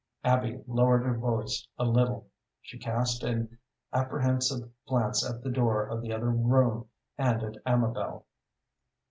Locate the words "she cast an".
2.59-3.59